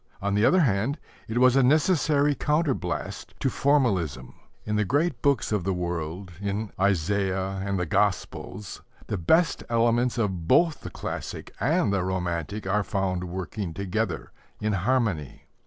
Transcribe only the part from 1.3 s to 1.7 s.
was a